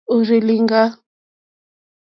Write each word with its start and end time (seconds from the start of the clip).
Òrzì 0.13 0.37
lìŋɡá. 0.47 0.81